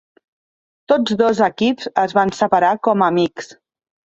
[0.91, 3.55] Tots dos equips es van separar com amics.